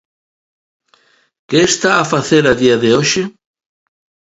¿Que 1.49 1.59
está 1.71 1.91
a 1.99 2.09
facer 2.13 2.43
a 2.51 2.57
día 2.61 2.77
de 2.83 2.89
hoxe? 2.97 3.23